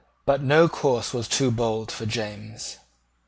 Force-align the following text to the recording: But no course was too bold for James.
But 0.25 0.41
no 0.41 0.67
course 0.67 1.13
was 1.13 1.27
too 1.27 1.51
bold 1.51 1.91
for 1.91 2.07
James. 2.07 2.77